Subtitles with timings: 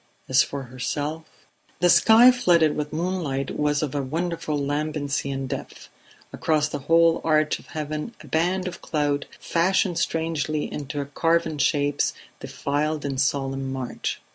[0.27, 1.25] As for herself...
[1.79, 5.89] The sky, flooded with moonlight, was of a wonderful lambency and depth;
[6.33, 12.13] across the whole arch of heaven a band of cloud, fashioned strangely into carven shapes,
[12.39, 14.19] defiled in solemn march.